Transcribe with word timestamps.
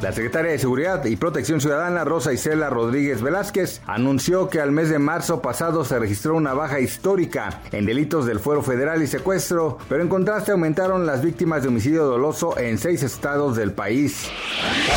La 0.00 0.12
secretaria 0.12 0.52
de 0.52 0.60
Seguridad 0.60 1.04
y 1.06 1.16
Protección 1.16 1.60
Ciudadana, 1.60 2.04
Rosa 2.04 2.32
Isela 2.32 2.70
Rodríguez 2.70 3.20
Velázquez, 3.20 3.80
anunció 3.84 4.48
que 4.48 4.60
al 4.60 4.70
mes 4.70 4.90
de 4.90 5.00
marzo 5.00 5.42
pasado 5.42 5.84
se 5.84 5.98
registró 5.98 6.36
una 6.36 6.54
baja 6.54 6.78
histórica 6.78 7.62
en 7.72 7.84
delitos 7.84 8.24
del 8.24 8.38
fuero 8.38 8.62
federal 8.62 9.02
y 9.02 9.08
secuestro, 9.08 9.78
pero 9.88 10.00
en 10.00 10.08
contraste 10.08 10.52
aumentaron 10.52 11.04
las 11.04 11.20
víctimas 11.20 11.62
de 11.62 11.68
homicidio 11.68 12.04
doloso 12.04 12.56
en 12.58 12.78
seis 12.78 13.02
estados 13.02 13.56
del 13.56 13.72
país. 13.72 14.30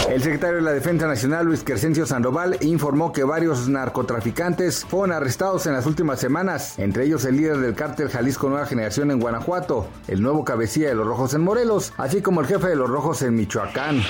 El 0.08 0.22
secretario 0.22 0.58
de 0.58 0.62
la 0.62 0.72
Defensa 0.72 1.08
Nacional, 1.08 1.48
Luis 1.48 1.64
Crescencio 1.64 2.06
Sandoval, 2.06 2.58
informó 2.62 3.12
que 3.12 3.24
varios 3.24 3.68
narcotraficantes 3.68 4.86
fueron 4.86 5.14
arrestados 5.14 5.66
en 5.66 5.74
las 5.74 5.88
últimas 5.88 6.20
semanas, 6.20 6.78
entre 6.78 7.06
ellos 7.06 7.26
el 7.26 7.38
líder 7.38 7.58
del 7.58 7.74
cártel 7.74 8.10
Jalisco 8.10 8.50
Nueva 8.50 8.68
Generación 8.68 9.10
en 9.10 9.20
Guanajuato, 9.20 9.88
el 10.08 10.22
nuevo 10.22 10.46
cabecilla 10.46 10.90
de 10.90 10.96
los 10.96 11.08
Rojos 11.08 11.34
en 11.34 11.42
Morelos, 11.42 11.92
así 11.98 12.22
como 12.22 12.42
el 12.42 12.48
jefe 12.48 12.68
de 12.68 12.76
los 12.76 12.90
Rojos 12.90 13.24
en 13.24 13.34
Michoacán. 13.34 14.04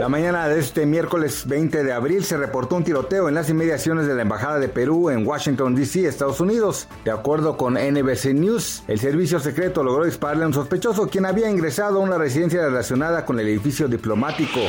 La 0.00 0.08
mañana 0.08 0.31
de 0.32 0.60
este 0.60 0.86
miércoles 0.86 1.46
20 1.46 1.84
de 1.84 1.92
abril 1.92 2.24
se 2.24 2.38
reportó 2.38 2.76
un 2.76 2.84
tiroteo 2.84 3.28
en 3.28 3.34
las 3.34 3.50
inmediaciones 3.50 4.06
de 4.06 4.14
la 4.14 4.22
Embajada 4.22 4.58
de 4.58 4.70
Perú 4.70 5.10
en 5.10 5.26
Washington, 5.26 5.74
D.C., 5.74 6.06
Estados 6.06 6.40
Unidos. 6.40 6.88
De 7.04 7.10
acuerdo 7.10 7.58
con 7.58 7.74
NBC 7.74 8.32
News, 8.32 8.82
el 8.88 8.98
servicio 8.98 9.40
secreto 9.40 9.84
logró 9.84 10.06
dispararle 10.06 10.44
a 10.44 10.46
un 10.46 10.54
sospechoso 10.54 11.08
quien 11.08 11.26
había 11.26 11.50
ingresado 11.50 11.98
a 11.98 12.02
una 12.02 12.16
residencia 12.16 12.62
relacionada 12.62 13.26
con 13.26 13.38
el 13.40 13.48
edificio 13.48 13.88
diplomático. 13.88 14.60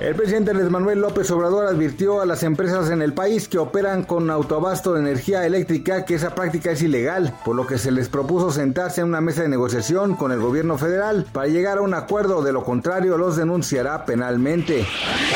El 0.00 0.14
presidente 0.14 0.52
Andrés 0.52 0.70
Manuel 0.70 1.00
López 1.00 1.30
Obrador 1.30 1.66
advirtió 1.66 2.22
a 2.22 2.26
las 2.26 2.42
empresas 2.42 2.88
en 2.88 3.02
el 3.02 3.12
país 3.12 3.48
que 3.48 3.58
operan 3.58 4.04
con 4.04 4.30
autobasto 4.30 4.94
de 4.94 5.00
energía 5.00 5.44
eléctrica 5.44 6.06
que 6.06 6.14
esa 6.14 6.34
práctica 6.34 6.70
es 6.70 6.80
ilegal, 6.80 7.34
por 7.44 7.54
lo 7.54 7.66
que 7.66 7.76
se 7.76 7.92
les 7.92 8.08
propuso 8.08 8.50
sentarse 8.50 9.02
en 9.02 9.08
una 9.08 9.20
mesa 9.20 9.42
de 9.42 9.50
negociación 9.50 10.16
con 10.16 10.32
el 10.32 10.40
gobierno 10.40 10.78
federal 10.78 11.26
para 11.32 11.48
llegar 11.48 11.76
a 11.78 11.82
un 11.82 11.92
acuerdo, 11.92 12.42
de 12.42 12.52
lo 12.54 12.64
contrario 12.64 13.18
los 13.18 13.36
denunciará 13.36 14.06
penalmente. 14.06 14.86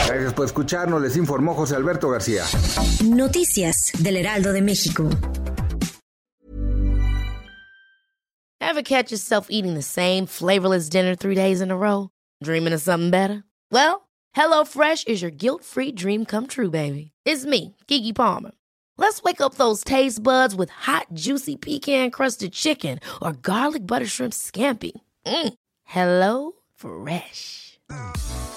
Gracias 0.06 0.32
por 0.34 0.46
escucharnos, 0.46 1.02
les 1.02 1.16
informó 1.16 1.54
José 1.54 1.74
Alberto 1.76 2.08
García. 2.10 2.44
Noticias 3.04 3.92
del 3.98 4.16
Heraldo 4.16 4.52
de 4.52 4.62
México. 4.62 5.08
Ever 8.60 8.82
catch 8.82 9.10
yourself 9.10 9.46
eating 9.50 9.74
the 9.74 9.82
same 9.82 10.26
flavorless 10.26 10.88
dinner 10.88 11.14
three 11.14 11.34
days 11.34 11.60
in 11.60 11.70
a 11.70 11.76
row? 11.76 12.10
Dreaming 12.42 12.72
of 12.72 12.80
something 12.80 13.10
better? 13.10 13.44
Well, 13.70 14.08
HelloFresh 14.36 15.08
is 15.08 15.22
your 15.22 15.30
guilt-free 15.30 15.92
dream 15.92 16.24
come 16.24 16.46
true, 16.46 16.70
baby. 16.70 17.12
It's 17.24 17.46
me, 17.46 17.76
Kiki 17.86 18.12
Palmer. 18.12 18.52
Let's 18.98 19.22
wake 19.22 19.40
up 19.40 19.54
those 19.54 19.84
taste 19.84 20.22
buds 20.22 20.54
with 20.54 20.70
hot, 20.70 21.06
juicy 21.12 21.56
pecan-crusted 21.56 22.52
chicken 22.52 22.98
or 23.22 23.32
garlic 23.32 23.86
butter 23.86 24.06
shrimp 24.06 24.32
scampi. 24.32 24.92
Mm. 25.26 25.54
Hello 25.84 26.52
Fresh. 26.74 27.78